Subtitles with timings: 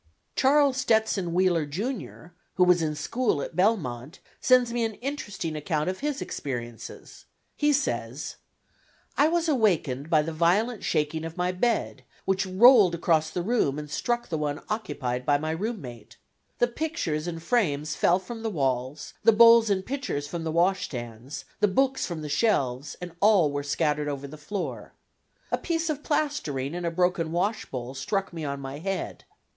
[0.35, 5.91] Charles Stetson Wheeler, Jr., who was in school at Belmont, sends me an interesting account
[5.91, 7.25] of his experiences.
[7.55, 8.37] He says:
[9.15, 13.77] I was awakened by the violent shaking of my bed, which rolled across the room
[13.77, 16.17] and struck the one occupied by my roommate.
[16.57, 21.45] The pictures and frames fell from the walls, the bowls and pitchers from the washstands,
[21.59, 24.93] the books from the shelves, and all were scattered over the floor.
[25.51, 29.25] A piece of plastering and a broken wash bowl struck me on my head.